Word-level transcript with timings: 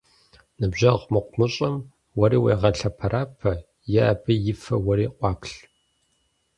Ныбжьэгъу 0.59 1.07
мыхъумыщӀэм 1.13 1.75
уэри 2.17 2.37
уегъэлъэпэрапэ, 2.43 3.51
е 4.01 4.03
абы 4.11 4.33
и 4.51 4.55
фэ 4.61 4.75
уэри 4.85 5.07
къуаплъ. 5.17 5.55